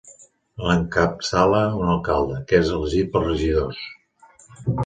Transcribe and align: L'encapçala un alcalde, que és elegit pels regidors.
L'encapçala 0.69 1.59
un 1.81 1.93
alcalde, 1.97 2.39
que 2.53 2.63
és 2.63 2.75
elegit 2.79 3.15
pels 3.17 3.31
regidors. 3.33 3.83